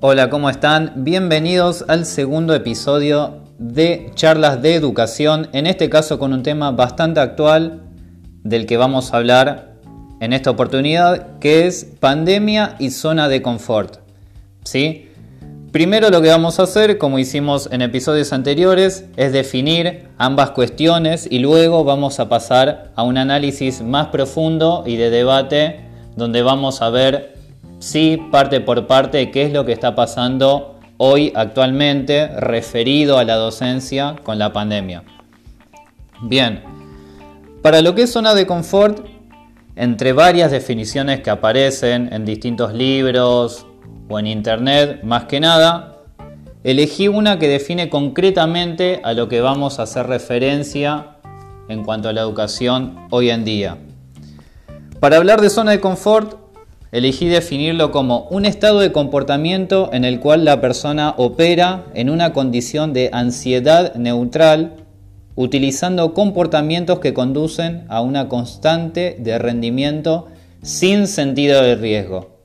[0.00, 0.92] Hola, ¿cómo están?
[0.98, 7.18] Bienvenidos al segundo episodio de charlas de educación, en este caso con un tema bastante
[7.18, 7.80] actual
[8.44, 9.74] del que vamos a hablar
[10.20, 13.96] en esta oportunidad, que es pandemia y zona de confort.
[14.62, 15.08] ¿Sí?
[15.72, 21.26] Primero lo que vamos a hacer, como hicimos en episodios anteriores, es definir ambas cuestiones
[21.28, 25.80] y luego vamos a pasar a un análisis más profundo y de debate
[26.14, 27.37] donde vamos a ver
[27.78, 33.36] sí, parte por parte, qué es lo que está pasando hoy actualmente referido a la
[33.36, 35.04] docencia con la pandemia.
[36.22, 36.62] Bien,
[37.62, 39.06] para lo que es zona de confort,
[39.76, 43.66] entre varias definiciones que aparecen en distintos libros
[44.08, 45.98] o en internet, más que nada,
[46.64, 51.18] elegí una que define concretamente a lo que vamos a hacer referencia
[51.68, 53.78] en cuanto a la educación hoy en día.
[54.98, 56.47] Para hablar de zona de confort,
[56.90, 62.32] Elegí definirlo como un estado de comportamiento en el cual la persona opera en una
[62.32, 64.76] condición de ansiedad neutral,
[65.34, 70.28] utilizando comportamientos que conducen a una constante de rendimiento
[70.62, 72.38] sin sentido de riesgo.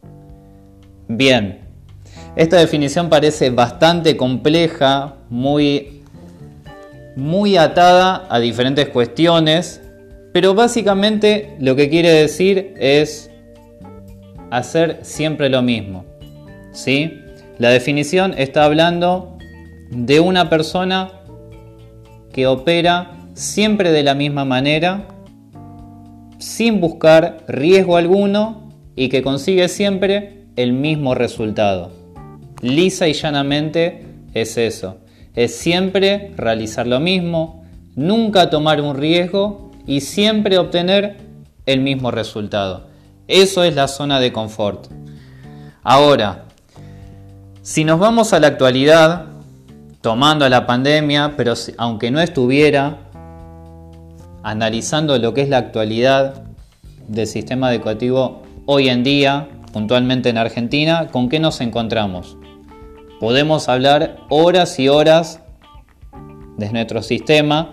[1.07, 1.61] Bien,
[2.35, 6.03] esta definición parece bastante compleja, muy,
[7.15, 9.79] muy atada a diferentes cuestiones,
[10.33, 13.29] pero básicamente lo que quiere decir es
[14.53, 16.05] hacer siempre lo mismo.
[16.71, 17.19] ¿sí?
[17.57, 19.37] La definición está hablando
[19.89, 21.09] de una persona
[22.31, 25.07] que opera siempre de la misma manera,
[26.37, 31.91] sin buscar riesgo alguno y que consigue siempre el mismo resultado.
[32.61, 34.97] Lisa y llanamente es eso.
[35.35, 41.17] Es siempre realizar lo mismo, nunca tomar un riesgo y siempre obtener
[41.65, 42.92] el mismo resultado.
[43.27, 44.87] Eso es la zona de confort.
[45.83, 46.45] Ahora,
[47.61, 49.27] si nos vamos a la actualidad,
[50.01, 52.97] tomando la pandemia, pero aunque no estuviera,
[54.43, 56.43] analizando lo que es la actualidad
[57.07, 62.37] del sistema educativo hoy en día, puntualmente en Argentina, ¿con qué nos encontramos?
[63.21, 65.39] Podemos hablar horas y horas
[66.57, 67.71] de nuestro sistema,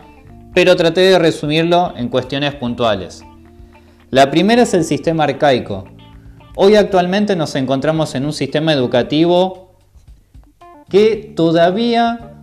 [0.54, 3.24] pero traté de resumirlo en cuestiones puntuales.
[4.10, 5.84] La primera es el sistema arcaico.
[6.56, 9.76] Hoy actualmente nos encontramos en un sistema educativo
[10.88, 12.42] que todavía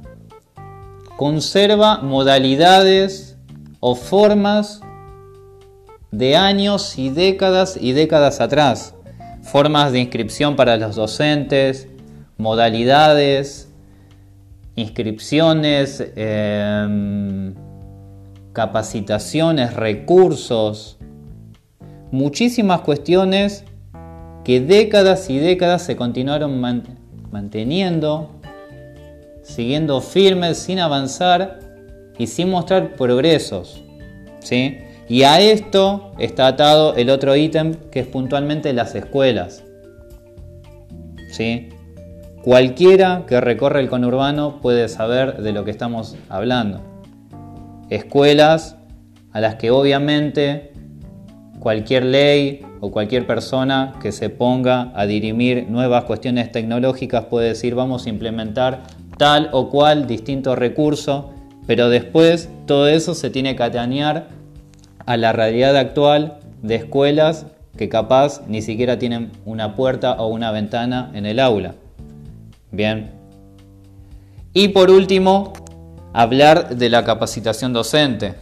[1.17, 3.37] conserva modalidades
[3.81, 4.79] o formas
[6.11, 8.95] de años y décadas y décadas atrás.
[9.41, 11.89] Formas de inscripción para los docentes,
[12.37, 13.73] modalidades,
[14.75, 17.53] inscripciones, em,
[18.53, 20.97] capacitaciones, recursos
[22.11, 23.63] muchísimas cuestiones
[24.43, 26.61] que décadas y décadas se continuaron
[27.31, 28.31] manteniendo,
[29.43, 31.59] siguiendo firmes, sin avanzar
[32.17, 33.83] y sin mostrar progresos.
[34.39, 34.79] ¿sí?
[35.09, 39.63] Y a esto está atado el otro ítem que es puntualmente las escuelas.
[41.31, 41.69] ¿sí?
[42.41, 46.81] Cualquiera que recorre el conurbano puede saber de lo que estamos hablando.
[47.89, 48.77] Escuelas
[49.33, 50.71] a las que obviamente
[51.67, 57.75] cualquier ley o cualquier persona que se ponga a dirimir nuevas cuestiones tecnológicas puede decir
[57.75, 58.83] vamos a implementar
[59.17, 61.31] tal o cual distinto recurso,
[61.65, 64.29] pero después todo eso se tiene que atañar
[65.05, 70.51] a la realidad actual de escuelas que capaz ni siquiera tienen una puerta o una
[70.51, 71.75] ventana en el aula.
[72.71, 73.11] Bien.
[74.53, 75.51] Y por último,
[76.13, 78.35] hablar de la capacitación docente.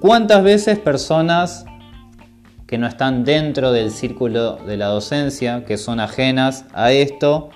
[0.00, 1.64] ¿Cuántas veces personas
[2.68, 7.48] que no están dentro del círculo de la docencia, que son ajenas a esto,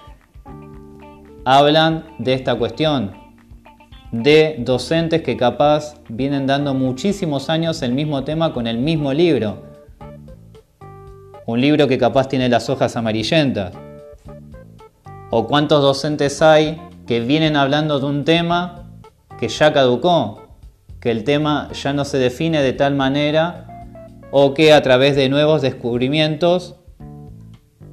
[1.45, 3.12] hablan de esta cuestión?
[4.11, 9.62] De docentes que capaz vienen dando muchísimos años el mismo tema con el mismo libro.
[11.44, 13.75] Un libro que capaz tiene las hojas amarillentas.
[15.31, 18.88] ¿O cuántos docentes hay que vienen hablando de un tema
[19.38, 20.43] que ya caducó?
[21.03, 23.72] que el tema ya no se define de tal manera
[24.32, 26.75] o que a través de nuevos descubrimientos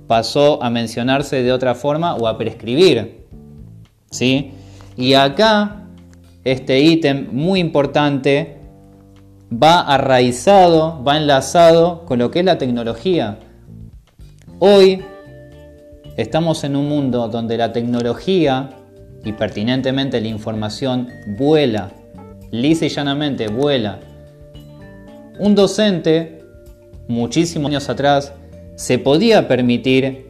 [0.07, 3.27] pasó a mencionarse de otra forma o a prescribir.
[4.09, 4.53] ¿sí?
[4.97, 5.83] Y acá
[6.43, 8.57] este ítem muy importante
[9.51, 13.37] va arraizado, va enlazado con lo que es la tecnología.
[14.57, 15.03] Hoy
[16.17, 18.71] estamos en un mundo donde la tecnología
[19.23, 21.91] y pertinentemente la información vuela
[22.51, 23.99] lisa y llanamente vuela.
[25.39, 26.43] Un docente,
[27.07, 28.33] muchísimos años atrás,
[28.75, 30.27] se podía permitir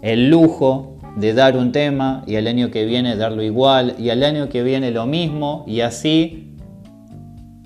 [0.00, 4.22] el lujo de dar un tema y el año que viene darlo igual y al
[4.22, 6.54] año que viene lo mismo y así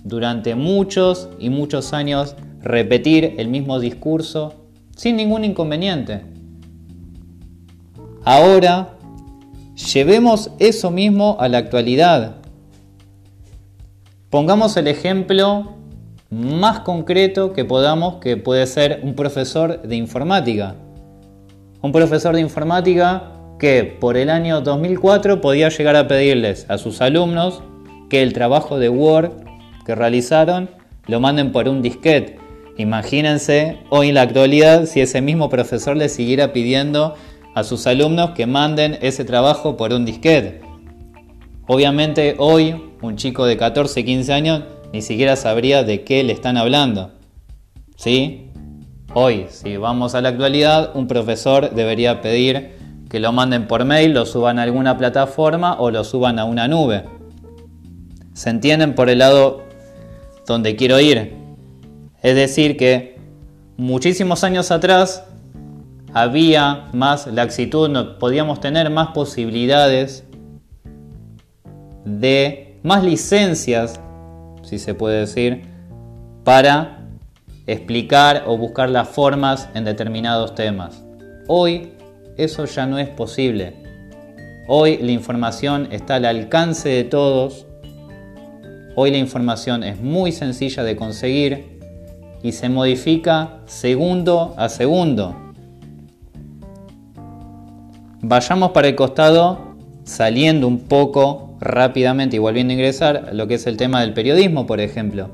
[0.03, 4.55] durante muchos y muchos años repetir el mismo discurso
[4.97, 6.23] sin ningún inconveniente.
[8.25, 8.97] Ahora,
[9.93, 12.39] llevemos eso mismo a la actualidad.
[14.29, 15.84] Pongamos el ejemplo
[16.35, 20.75] más concreto que podamos, que puede ser un profesor de informática.
[21.81, 27.01] Un profesor de informática que por el año 2004 podía llegar a pedirles a sus
[27.01, 27.63] alumnos
[28.11, 29.31] que el trabajo de Word
[29.87, 30.71] que realizaron
[31.07, 32.39] lo manden por un disquete.
[32.79, 37.15] Imagínense hoy en la actualidad si ese mismo profesor le siguiera pidiendo
[37.55, 40.63] a sus alumnos que manden ese trabajo por un disquete.
[41.69, 44.63] Obviamente hoy un chico de 14, 15 años
[44.95, 47.11] ni siquiera sabría de qué le están hablando.
[47.97, 48.53] ¿Sí?
[49.13, 52.77] Hoy, si vamos a la actualidad, un profesor debería pedir
[53.11, 56.69] que lo manden por mail, lo suban a alguna plataforma o lo suban a una
[56.69, 57.07] nube.
[58.35, 59.65] ¿Se entienden por el lado
[60.47, 61.35] donde quiero ir?
[62.23, 63.19] Es decir, que
[63.77, 65.25] muchísimos años atrás
[66.13, 70.23] había más laxitud, podíamos tener más posibilidades
[72.05, 74.01] de más licencias,
[74.65, 75.63] si se puede decir,
[76.43, 77.09] para
[77.67, 81.05] explicar o buscar las formas en determinados temas.
[81.47, 81.93] Hoy
[82.37, 83.75] eso ya no es posible.
[84.67, 87.67] Hoy la información está al alcance de todos.
[88.97, 91.81] Hoy la información es muy sencilla de conseguir
[92.43, 95.35] y se modifica segundo a segundo.
[98.21, 99.75] Vayamos para el costado
[100.05, 104.67] saliendo un poco rápidamente y volviendo a ingresar lo que es el tema del periodismo,
[104.67, 105.31] por ejemplo.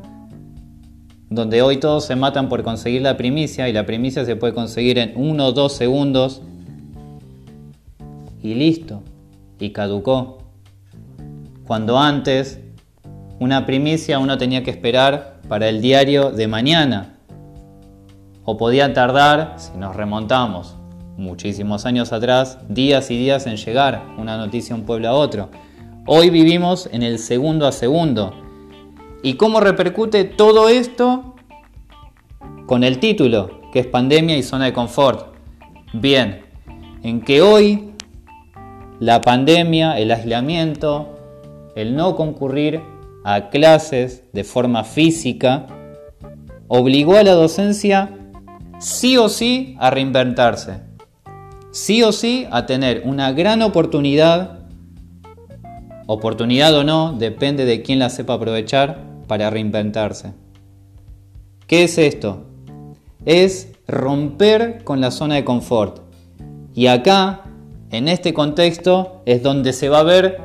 [1.29, 4.99] Donde hoy todos se matan por conseguir la primicia y la primicia se puede conseguir
[4.99, 6.43] en uno o dos segundos
[8.43, 9.03] y listo,
[9.59, 10.39] y caducó.
[11.67, 12.61] Cuando antes
[13.39, 17.17] una primicia uno tenía que esperar para el diario de mañana,
[18.45, 20.75] o podía tardar, si nos remontamos
[21.17, 25.51] muchísimos años atrás, días y días en llegar una noticia de un pueblo a otro.
[26.07, 28.33] Hoy vivimos en el segundo a segundo.
[29.23, 31.35] ¿Y cómo repercute todo esto
[32.67, 35.35] con el título, que es pandemia y zona de confort?
[35.93, 36.43] Bien,
[37.03, 37.93] en que hoy
[38.99, 41.19] la pandemia, el aislamiento,
[41.77, 42.81] el no concurrir
[43.25, 45.67] a clases de forma física,
[46.67, 48.17] obligó a la docencia
[48.79, 50.81] sí o sí a reinventarse,
[51.73, 54.60] sí o sí a tener una gran oportunidad,
[56.13, 58.99] oportunidad o no, depende de quién la sepa aprovechar
[59.29, 60.33] para reinventarse.
[61.69, 62.47] ¿Qué es esto?
[63.25, 66.01] Es romper con la zona de confort.
[66.75, 67.43] Y acá
[67.93, 70.41] en este contexto es donde se va a ver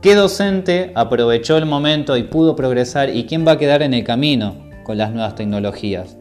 [0.00, 4.04] qué docente aprovechó el momento y pudo progresar y quién va a quedar en el
[4.04, 4.54] camino
[4.84, 6.16] con las nuevas tecnologías.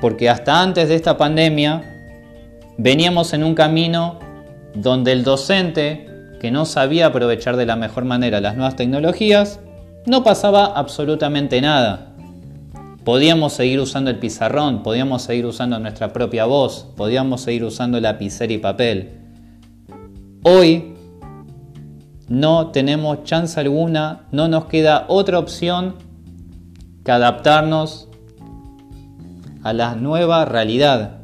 [0.00, 1.82] Porque hasta antes de esta pandemia
[2.78, 4.20] veníamos en un camino
[4.74, 6.13] donde el docente
[6.44, 9.60] que no sabía aprovechar de la mejor manera las nuevas tecnologías,
[10.04, 12.12] no pasaba absolutamente nada.
[13.02, 18.52] Podíamos seguir usando el pizarrón, podíamos seguir usando nuestra propia voz, podíamos seguir usando lapicera
[18.52, 19.22] y papel.
[20.42, 20.92] Hoy
[22.28, 25.94] no tenemos chance alguna, no nos queda otra opción
[27.06, 28.10] que adaptarnos
[29.62, 31.20] a la nueva realidad.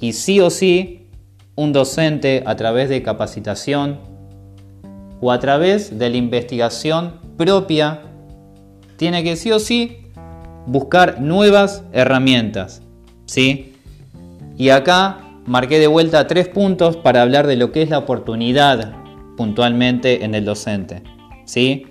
[0.00, 1.10] Y sí o sí,
[1.56, 4.08] un docente a través de capacitación
[5.20, 8.02] o a través de la investigación propia
[8.96, 9.98] tiene que sí o sí
[10.66, 12.82] buscar nuevas herramientas.
[13.26, 13.74] ¿sí?
[14.56, 18.94] Y acá marqué de vuelta tres puntos para hablar de lo que es la oportunidad
[19.36, 21.02] puntualmente en el docente.
[21.44, 21.86] ¿sí?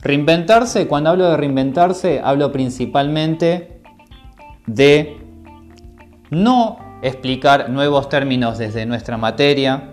[0.00, 3.80] Reinventarse, cuando hablo de reinventarse, hablo principalmente
[4.66, 5.18] de
[6.30, 9.92] no explicar nuevos términos desde nuestra materia,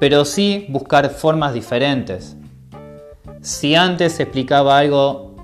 [0.00, 2.36] pero sí buscar formas diferentes.
[3.42, 5.36] Si antes explicaba algo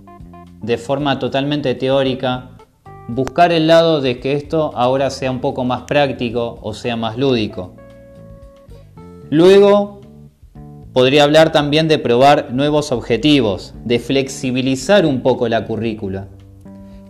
[0.62, 2.50] de forma totalmente teórica,
[3.06, 7.16] buscar el lado de que esto ahora sea un poco más práctico o sea más
[7.16, 7.74] lúdico.
[9.30, 10.00] Luego,
[10.92, 16.28] podría hablar también de probar nuevos objetivos, de flexibilizar un poco la currícula.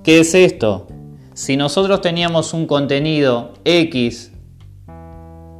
[0.03, 0.88] ¿Qué es esto?
[1.35, 4.33] Si nosotros teníamos un contenido X,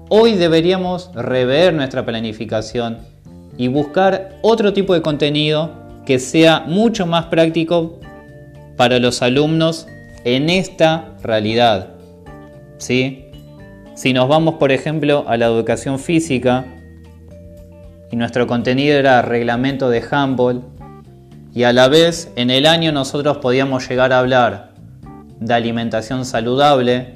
[0.08, 2.98] hoy deberíamos rever nuestra planificación
[3.56, 5.70] y buscar otro tipo de contenido
[6.04, 7.98] que sea mucho más práctico
[8.76, 9.86] para los alumnos
[10.25, 11.88] en esta realidad.
[12.78, 13.25] ¿Sí?
[13.94, 16.66] Si nos vamos, por ejemplo, a la educación física,
[18.10, 20.62] y nuestro contenido era reglamento de handball,
[21.54, 24.75] y a la vez en el año nosotros podíamos llegar a hablar
[25.40, 27.15] de alimentación saludable,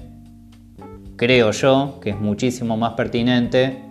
[1.20, 3.84] creo yo que es muchísimo más pertinente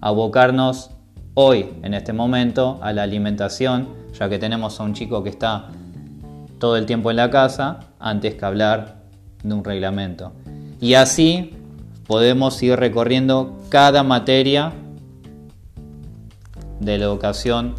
[0.00, 0.92] abocarnos
[1.34, 5.68] hoy, en este momento, a la alimentación, ya que tenemos a un chico que está
[6.58, 9.02] todo el tiempo en la casa, antes que hablar
[9.42, 10.32] de un reglamento.
[10.80, 11.50] Y así
[12.06, 14.72] podemos ir recorriendo cada materia
[16.80, 17.74] de la educación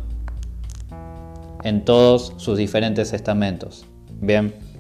[1.64, 3.84] en todos sus diferentes estamentos.
[4.20, 4.71] Bien.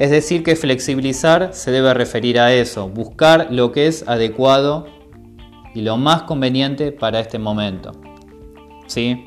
[0.00, 4.86] Es decir, que flexibilizar se debe referir a eso, buscar lo que es adecuado
[5.74, 7.92] y lo más conveniente para este momento.
[8.86, 9.26] ¿Sí?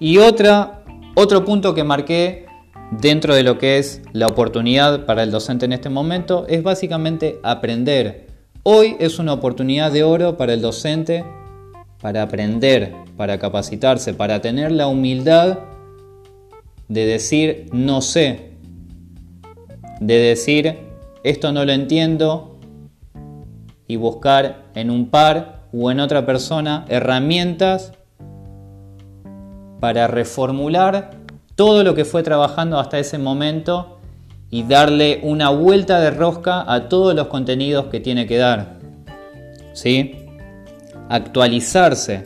[0.00, 0.82] Y otra,
[1.14, 2.46] otro punto que marqué
[2.90, 7.38] dentro de lo que es la oportunidad para el docente en este momento es básicamente
[7.42, 8.28] aprender.
[8.62, 11.22] Hoy es una oportunidad de oro para el docente
[12.00, 15.58] para aprender, para capacitarse, para tener la humildad
[16.88, 18.51] de decir no sé,
[20.06, 20.78] de decir
[21.24, 22.58] esto no lo entiendo
[23.86, 27.92] y buscar en un par o en otra persona herramientas
[29.80, 31.10] para reformular
[31.54, 33.98] todo lo que fue trabajando hasta ese momento
[34.50, 38.78] y darle una vuelta de rosca a todos los contenidos que tiene que dar.
[39.72, 40.22] ¿Sí?
[41.12, 42.24] actualizarse,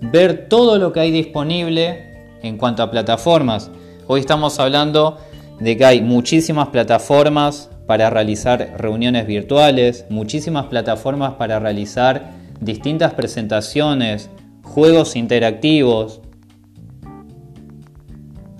[0.00, 3.72] ver todo lo que hay disponible en cuanto a plataformas.
[4.06, 5.18] Hoy estamos hablando
[5.62, 14.28] de que hay muchísimas plataformas para realizar reuniones virtuales, muchísimas plataformas para realizar distintas presentaciones,
[14.64, 16.20] juegos interactivos,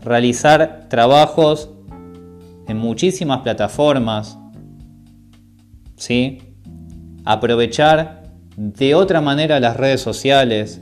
[0.04, 1.70] realizar trabajos
[2.68, 4.38] en muchísimas plataformas,
[5.96, 6.38] ¿sí?
[7.24, 10.80] aprovechar de otra manera las redes sociales,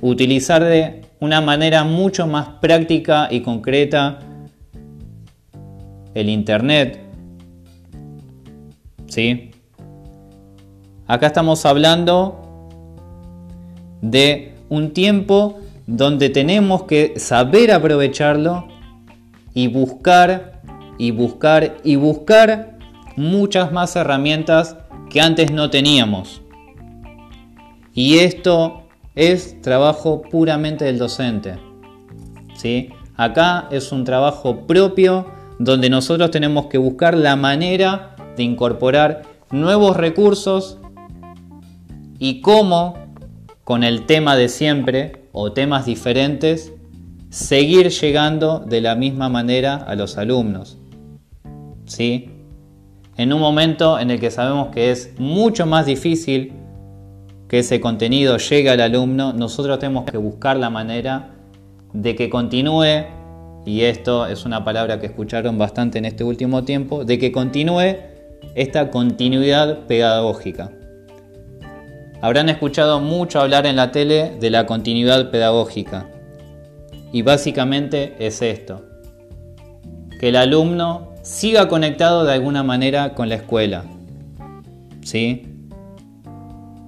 [0.00, 4.20] utilizar de una manera mucho más práctica y concreta
[6.14, 7.00] el Internet.
[9.06, 9.50] ¿Sí?
[11.06, 12.68] Acá estamos hablando
[14.02, 18.68] de un tiempo donde tenemos que saber aprovecharlo
[19.54, 20.60] y buscar
[20.98, 22.78] y buscar y buscar
[23.16, 24.76] muchas más herramientas
[25.08, 26.42] que antes no teníamos.
[27.94, 28.82] Y esto
[29.14, 31.56] es trabajo puramente del docente.
[32.54, 32.90] ¿sí?
[33.16, 35.26] Acá es un trabajo propio
[35.58, 40.78] donde nosotros tenemos que buscar la manera de incorporar nuevos recursos
[42.18, 42.94] y cómo,
[43.64, 46.72] con el tema de siempre o temas diferentes,
[47.30, 50.78] seguir llegando de la misma manera a los alumnos.
[51.86, 52.30] ¿Sí?
[53.16, 56.52] En un momento en el que sabemos que es mucho más difícil
[57.48, 61.34] que ese contenido llegue al alumno, nosotros tenemos que buscar la manera
[61.92, 63.06] de que continúe,
[63.68, 67.96] y esto es una palabra que escucharon bastante en este último tiempo, de que continúe
[68.54, 70.72] esta continuidad pedagógica.
[72.22, 76.08] Habrán escuchado mucho hablar en la tele de la continuidad pedagógica.
[77.12, 78.86] Y básicamente es esto.
[80.18, 83.84] Que el alumno siga conectado de alguna manera con la escuela.
[85.02, 85.46] ¿Sí?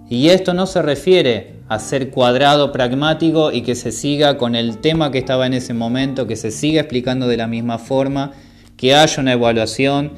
[0.09, 4.79] Y esto no se refiere a ser cuadrado, pragmático y que se siga con el
[4.79, 8.33] tema que estaba en ese momento, que se siga explicando de la misma forma,
[8.77, 10.11] que haya una evaluación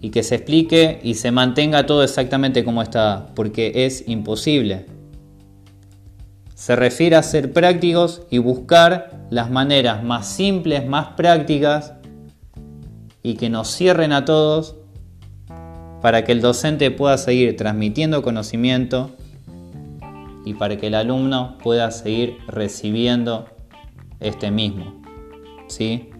[0.00, 4.86] y que se explique y se mantenga todo exactamente como está, porque es imposible.
[6.54, 11.94] Se refiere a ser prácticos y buscar las maneras más simples, más prácticas
[13.24, 14.76] y que nos cierren a todos
[16.00, 19.16] para que el docente pueda seguir transmitiendo conocimiento
[20.44, 23.46] y para que el alumno pueda seguir recibiendo
[24.20, 25.02] este mismo.
[25.68, 26.10] ¿sí?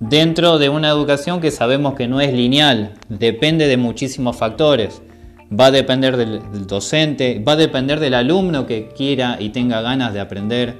[0.00, 5.02] Dentro de una educación que sabemos que no es lineal, depende de muchísimos factores.
[5.50, 10.14] Va a depender del, docente, va a depender del alumno que quiera y tenga ganas
[10.14, 10.76] de aprender.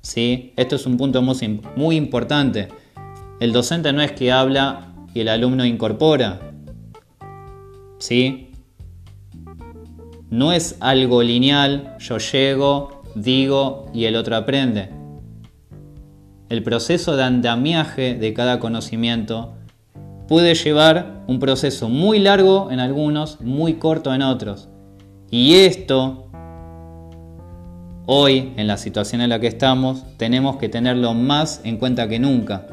[0.00, 0.52] ¿sí?
[0.56, 2.68] Esto es un punto muy, importante.
[3.40, 6.52] El docente no es que habla y el alumno incorpora.
[7.98, 8.49] ¿Sí?
[10.30, 14.90] No es algo lineal, yo llego, digo y el otro aprende.
[16.48, 19.54] El proceso de andamiaje de cada conocimiento
[20.28, 24.68] puede llevar un proceso muy largo en algunos, muy corto en otros.
[25.32, 26.28] Y esto,
[28.06, 32.20] hoy, en la situación en la que estamos, tenemos que tenerlo más en cuenta que
[32.20, 32.66] nunca.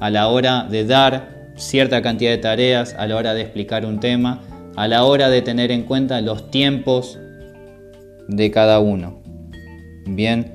[0.00, 3.98] a la hora de dar cierta cantidad de tareas, a la hora de explicar un
[3.98, 4.40] tema,
[4.76, 7.18] a la hora de tener en cuenta los tiempos
[8.28, 9.18] de cada uno.
[10.06, 10.54] Bien.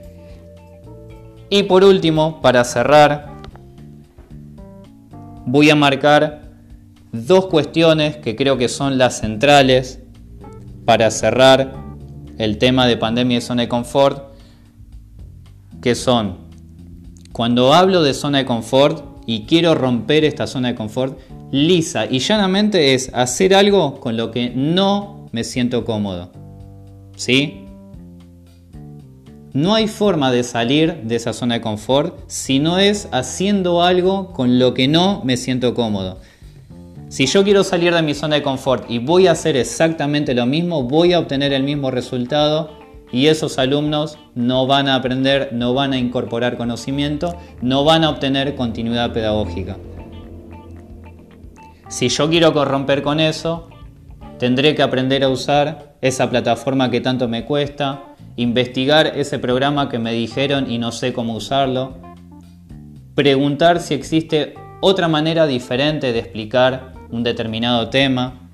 [1.49, 3.31] Y por último, para cerrar,
[5.45, 6.43] voy a marcar
[7.11, 9.99] dos cuestiones que creo que son las centrales
[10.85, 11.73] para cerrar
[12.37, 14.33] el tema de pandemia y zona de confort,
[15.81, 16.37] que son,
[17.33, 21.19] cuando hablo de zona de confort y quiero romper esta zona de confort,
[21.51, 26.31] lisa y llanamente es hacer algo con lo que no me siento cómodo.
[27.15, 27.65] ¿Sí?
[29.53, 34.31] No hay forma de salir de esa zona de confort si no es haciendo algo
[34.31, 36.19] con lo que no me siento cómodo.
[37.09, 40.45] Si yo quiero salir de mi zona de confort y voy a hacer exactamente lo
[40.45, 42.71] mismo, voy a obtener el mismo resultado
[43.11, 48.09] y esos alumnos no van a aprender, no van a incorporar conocimiento, no van a
[48.09, 49.75] obtener continuidad pedagógica.
[51.91, 53.67] Si yo quiero corromper con eso,
[54.39, 59.99] tendré que aprender a usar esa plataforma que tanto me cuesta, investigar ese programa que
[59.99, 61.97] me dijeron y no sé cómo usarlo,
[63.13, 68.49] preguntar si existe otra manera diferente de explicar un determinado tema,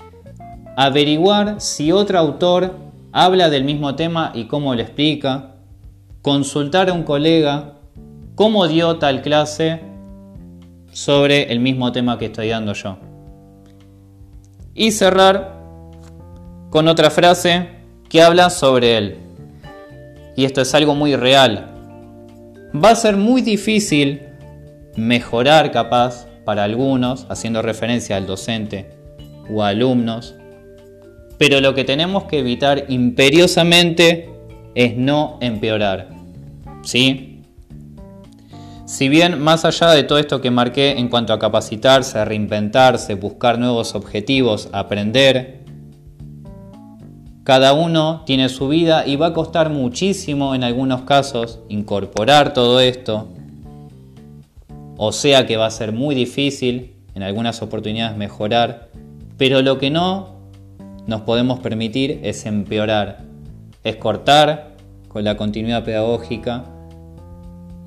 [0.76, 2.74] averiguar si otro autor
[3.12, 5.58] habla del mismo tema y cómo lo explica,
[6.24, 7.76] consultar a un colega
[8.34, 9.80] cómo dio tal clase
[10.92, 13.07] sobre el mismo tema que estoy dando yo.
[14.78, 15.58] Y cerrar
[16.70, 17.68] con otra frase
[18.08, 19.18] que habla sobre él.
[20.38, 21.74] Y esto es algo muy real.
[22.74, 24.22] Va a ser muy difícil
[24.96, 28.90] mejorar capaz para algunos, haciendo referencia al docente
[29.50, 30.36] o a alumnos,
[31.38, 34.30] pero lo que tenemos que evitar imperiosamente
[34.76, 36.10] es no empeorar.
[36.84, 37.37] ¿Sí?
[38.88, 43.60] Si bien más allá de todo esto que marqué en cuanto a capacitarse, reinventarse, buscar
[43.60, 45.66] nuevos objetivos, aprender,
[47.44, 52.80] cada uno tiene su vida y va a costar muchísimo en algunos casos incorporar todo
[52.80, 53.28] esto,
[54.96, 58.88] o sea que va a ser muy difícil en algunas oportunidades mejorar,
[59.38, 60.38] pero lo que no
[61.08, 63.26] nos podemos permitir es empeorar,
[63.84, 64.78] es cortar
[65.10, 66.64] con la continuidad pedagógica,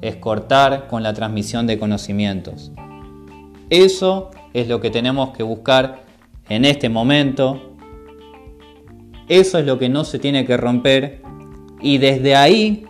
[0.00, 2.72] es cortar con la transmisión de conocimientos.
[3.68, 6.04] Eso es lo que tenemos que buscar
[6.48, 7.76] en este momento,
[9.28, 11.22] eso es lo que no se tiene que romper
[11.80, 12.84] y desde ahí,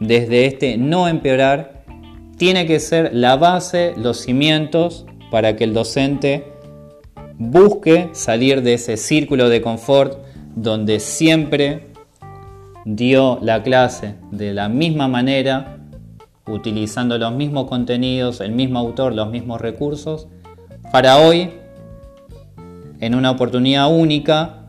[0.00, 1.84] desde este no empeorar,
[2.38, 6.52] tiene que ser la base, los cimientos para que el docente
[7.36, 10.18] busque salir de ese círculo de confort
[10.56, 11.88] donde siempre
[12.84, 15.77] dio la clase de la misma manera,
[16.48, 20.28] utilizando los mismos contenidos, el mismo autor, los mismos recursos,
[20.92, 21.50] para hoy,
[23.00, 24.66] en una oportunidad única,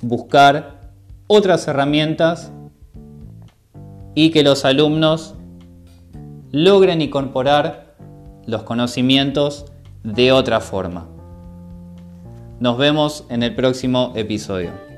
[0.00, 0.92] buscar
[1.26, 2.52] otras herramientas
[4.14, 5.34] y que los alumnos
[6.50, 7.96] logren incorporar
[8.46, 9.66] los conocimientos
[10.02, 11.08] de otra forma.
[12.60, 14.91] Nos vemos en el próximo episodio.